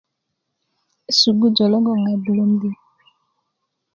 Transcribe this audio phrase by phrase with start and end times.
[1.17, 2.71] sugujö logon abulöndi